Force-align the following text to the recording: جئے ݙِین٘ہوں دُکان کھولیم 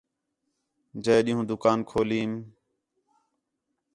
جئے 1.03 1.17
ݙِین٘ہوں 1.25 1.47
دُکان 1.49 1.79
کھولیم 1.89 2.31